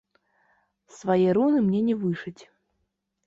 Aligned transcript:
Свае 0.99 1.27
руны 1.37 1.59
мне 1.67 1.81
не 1.89 1.95
вышыць. 2.05 2.43